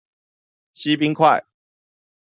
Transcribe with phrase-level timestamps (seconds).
[0.73, 1.45] 西濱快